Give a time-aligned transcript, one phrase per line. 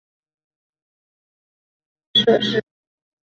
[2.13, 2.65] 丁香路附近设施